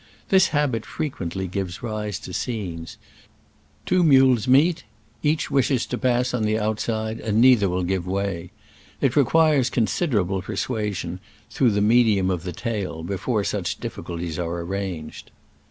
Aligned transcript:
This 0.29 0.47
habit 0.47 0.83
frequently 0.83 1.45
gives 1.45 1.83
rise 1.83 2.17
to 2.21 2.33
scenes: 2.33 2.97
two 3.85 4.03
mules 4.03 4.47
meet— 4.47 4.83
each 5.21 5.51
wishes 5.51 5.85
to 5.85 5.95
pass 5.95 6.33
on 6.33 6.41
the 6.41 6.57
outside, 6.57 7.19
and 7.19 7.39
neither 7.39 7.69
will 7.69 7.83
give 7.83 8.07
way. 8.07 8.49
It 8.99 9.15
requires 9.15 9.69
con 9.69 9.85
siderable 9.85 10.41
persuasion, 10.41 11.19
through 11.51 11.69
the 11.69 11.81
me 11.81 12.03
dium 12.03 12.31
of 12.31 12.41
the 12.41 12.51
tail, 12.51 13.03
before 13.03 13.43
such 13.43 13.79
difficulties 13.79 14.39
are 14.39 14.61
arranged. 14.61 15.29